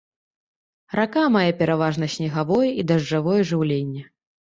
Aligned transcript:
Рака 0.99 1.25
мае 1.35 1.51
пераважна 1.61 2.11
снегавое 2.17 2.69
і 2.79 2.91
дажджавое 2.93 3.41
жыўленне. 3.55 4.01